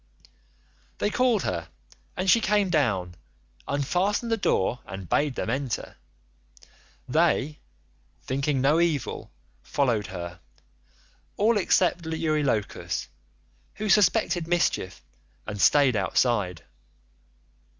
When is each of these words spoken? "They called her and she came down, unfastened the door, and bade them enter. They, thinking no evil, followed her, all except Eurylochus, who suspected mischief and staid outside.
"They 0.97 1.11
called 1.11 1.43
her 1.43 1.69
and 2.17 2.27
she 2.27 2.41
came 2.41 2.71
down, 2.71 3.13
unfastened 3.67 4.31
the 4.31 4.35
door, 4.35 4.79
and 4.87 5.07
bade 5.07 5.35
them 5.35 5.51
enter. 5.51 5.95
They, 7.07 7.59
thinking 8.23 8.61
no 8.61 8.79
evil, 8.79 9.29
followed 9.61 10.07
her, 10.07 10.39
all 11.37 11.55
except 11.55 12.03
Eurylochus, 12.07 13.09
who 13.75 13.89
suspected 13.89 14.47
mischief 14.47 15.03
and 15.45 15.61
staid 15.61 15.95
outside. 15.95 16.63